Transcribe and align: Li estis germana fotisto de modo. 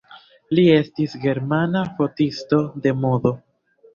Li 0.59 0.63
estis 0.77 1.13
germana 1.25 1.83
fotisto 1.99 2.61
de 2.87 2.95
modo. 3.05 3.35